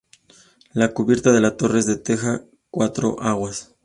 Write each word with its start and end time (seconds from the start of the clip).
La 0.73 0.95
cubierta 0.95 1.31
de 1.31 1.41
la 1.41 1.57
torre 1.57 1.77
es 1.77 1.85
de 1.85 1.95
teja 1.95 2.33
a 2.33 2.41
cuatro 2.71 3.21
aguas. 3.21 3.75